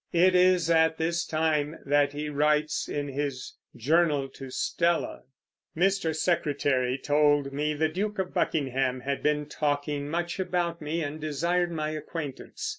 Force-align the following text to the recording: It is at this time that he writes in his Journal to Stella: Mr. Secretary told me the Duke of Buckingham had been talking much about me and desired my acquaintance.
It 0.13 0.33
is 0.33 0.67
at 0.67 0.97
this 0.97 1.27
time 1.27 1.77
that 1.85 2.11
he 2.13 2.27
writes 2.27 2.89
in 2.89 3.07
his 3.09 3.53
Journal 3.75 4.29
to 4.29 4.49
Stella: 4.49 5.25
Mr. 5.77 6.15
Secretary 6.15 6.97
told 6.97 7.53
me 7.53 7.75
the 7.75 7.87
Duke 7.87 8.17
of 8.17 8.33
Buckingham 8.33 9.01
had 9.01 9.21
been 9.21 9.45
talking 9.45 10.09
much 10.09 10.39
about 10.39 10.81
me 10.81 11.03
and 11.03 11.21
desired 11.21 11.71
my 11.71 11.91
acquaintance. 11.91 12.67